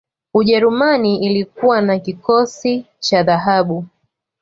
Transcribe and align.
ujerumani 0.33 1.19
ilikuwa 1.25 1.81
na 1.81 1.99
kikosi 1.99 2.85
cha 2.99 3.23
dhahabu 3.23 3.85